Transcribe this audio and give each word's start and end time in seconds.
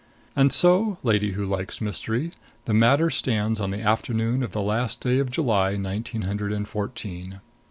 And 0.35 0.51
so, 0.51 0.97
lady 1.03 1.33
who 1.33 1.45
likes 1.45 1.79
mystery, 1.79 2.31
the 2.65 2.73
matter 2.73 3.11
stands 3.11 3.61
on 3.61 3.69
the 3.69 3.81
afternoon 3.83 4.41
of 4.41 4.51
the 4.51 4.63
last 4.63 4.99
day 4.99 5.19
of 5.19 5.29
July, 5.29 5.75
nineteen 5.77 6.23
hundred 6.23 6.51
and 6.51 6.67
fourteen. 6.67 7.39